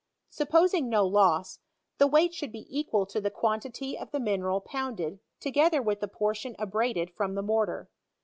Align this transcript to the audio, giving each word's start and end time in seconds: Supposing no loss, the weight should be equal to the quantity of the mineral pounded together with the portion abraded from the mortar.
Supposing 0.31 0.89
no 0.89 1.05
loss, 1.05 1.59
the 1.99 2.07
weight 2.07 2.33
should 2.33 2.51
be 2.51 2.65
equal 2.75 3.05
to 3.05 3.21
the 3.21 3.29
quantity 3.29 3.95
of 3.95 4.09
the 4.09 4.19
mineral 4.19 4.59
pounded 4.59 5.19
together 5.39 5.79
with 5.79 5.99
the 5.99 6.07
portion 6.07 6.55
abraded 6.57 7.11
from 7.11 7.35
the 7.35 7.43
mortar. 7.43 7.87